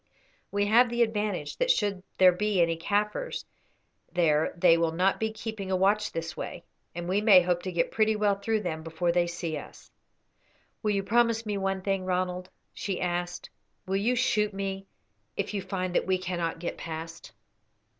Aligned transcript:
We 0.51 0.65
have 0.65 0.89
the 0.89 1.03
advantage 1.03 1.57
that 1.57 1.69
should 1.69 2.01
there 2.17 2.31
be 2.31 2.59
any 2.59 2.75
Kaffirs 2.75 3.45
there 4.11 4.51
they 4.57 4.75
will 4.75 4.93
not 4.93 5.19
be 5.19 5.31
keeping 5.31 5.69
a 5.69 5.75
watch 5.75 6.11
this 6.11 6.35
way, 6.35 6.63
and 6.95 7.07
we 7.07 7.21
may 7.21 7.43
hope 7.43 7.61
to 7.61 7.71
get 7.71 7.91
pretty 7.91 8.15
well 8.15 8.33
through 8.33 8.61
them 8.61 8.81
before 8.81 9.11
they 9.11 9.27
see 9.27 9.57
us." 9.59 9.91
"Will 10.81 10.89
you 10.89 11.03
promise 11.03 11.45
me 11.45 11.55
one 11.59 11.81
thing, 11.83 12.03
Ronald?" 12.03 12.49
she 12.73 12.99
asked. 12.99 13.51
"Will 13.85 13.95
you 13.95 14.15
shoot 14.15 14.55
me 14.55 14.87
if 15.37 15.53
you 15.53 15.61
find 15.61 15.93
that 15.93 16.07
we 16.07 16.17
cannot 16.17 16.57
get 16.57 16.79
past?" 16.79 17.31